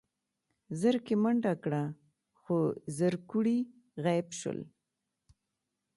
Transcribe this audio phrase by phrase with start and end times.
[0.81, 1.83] زرکې منډه کړه
[2.41, 2.57] خو
[2.97, 3.59] زرکوړي
[4.03, 4.59] غيب شول.